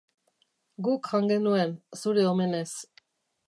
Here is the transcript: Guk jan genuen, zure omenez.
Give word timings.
Guk 0.87 1.11
jan 1.11 1.29
genuen, 1.33 1.77
zure 2.01 2.27
omenez. 2.33 2.67